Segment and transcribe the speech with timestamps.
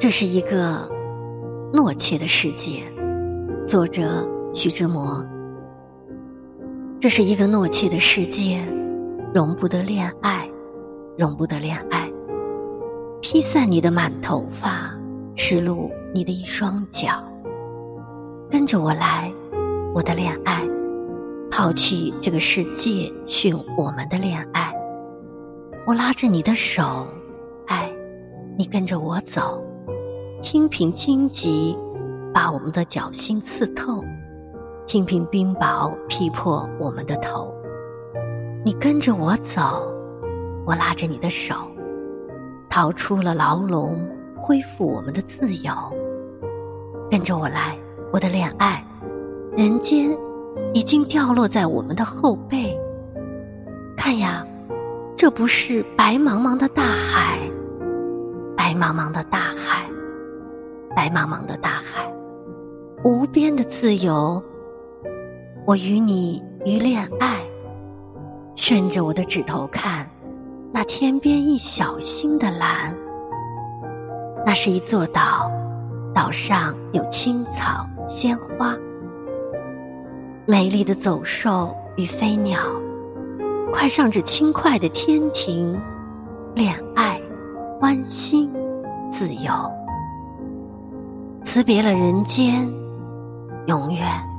[0.00, 0.88] 这是一个
[1.72, 2.84] 懦怯的世界，
[3.66, 4.24] 作者
[4.54, 5.26] 徐志摩。
[7.00, 8.64] 这是一个懦怯的世界，
[9.34, 10.48] 容不得恋爱，
[11.18, 12.08] 容不得恋爱。
[13.20, 14.96] 披散你的满头发，
[15.34, 17.20] 赤露你的一双脚。
[18.48, 19.32] 跟着我来，
[19.92, 20.64] 我的恋爱，
[21.50, 24.72] 抛弃这个世界，寻我们的恋爱。
[25.88, 27.04] 我拉着你的手，
[27.66, 27.92] 爱，
[28.56, 29.60] 你跟着我走。
[30.40, 31.76] 听凭荆棘
[32.32, 34.04] 把我们的脚心刺透，
[34.86, 37.52] 听凭冰雹劈破我们的头。
[38.64, 39.60] 你跟着我走，
[40.64, 41.54] 我拉着你的手，
[42.70, 43.98] 逃出了牢笼，
[44.36, 45.72] 恢复我们的自由。
[47.10, 47.76] 跟着我来，
[48.12, 48.84] 我的恋爱，
[49.56, 50.16] 人间
[50.72, 52.78] 已经掉落在我们的后背。
[53.96, 54.46] 看呀，
[55.16, 57.40] 这不是白茫茫的大海，
[58.56, 59.88] 白茫茫的大海。
[60.98, 62.12] 白茫茫的大海，
[63.04, 64.42] 无边的自由。
[65.64, 67.40] 我与你于恋爱，
[68.56, 70.04] 顺着我的指头看，
[70.72, 72.92] 那天边一小星的蓝。
[74.44, 75.48] 那是一座岛，
[76.12, 78.76] 岛上有青草鲜花，
[80.46, 82.58] 美丽的走兽与飞鸟，
[83.72, 85.80] 快上这轻快的天庭，
[86.56, 87.22] 恋爱，
[87.78, 88.50] 欢欣，
[89.12, 89.52] 自由。
[91.48, 92.70] 辞别了人间，
[93.68, 94.37] 永远。